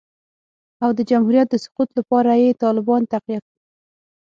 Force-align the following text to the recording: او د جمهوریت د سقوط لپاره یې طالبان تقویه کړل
او 0.83 0.89
د 0.97 0.99
جمهوریت 1.09 1.47
د 1.49 1.55
سقوط 1.63 1.89
لپاره 1.97 2.31
یې 2.43 2.59
طالبان 2.63 3.01
تقویه 3.11 3.39
کړل 3.43 3.51